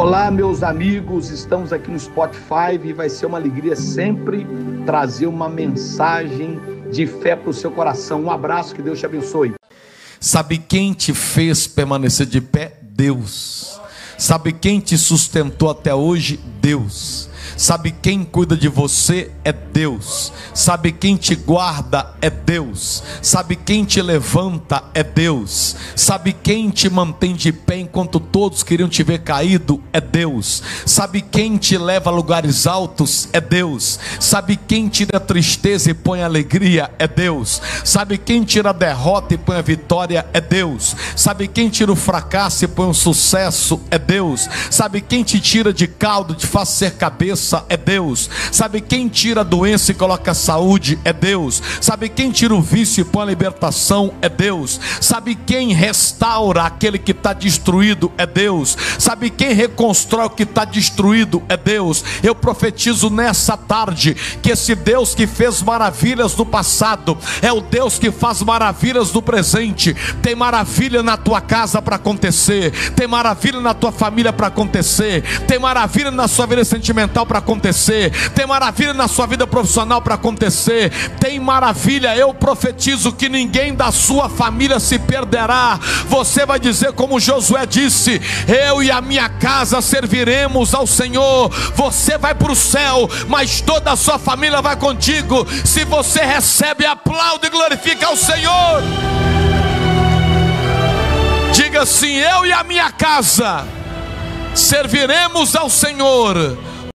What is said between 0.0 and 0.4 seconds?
Olá,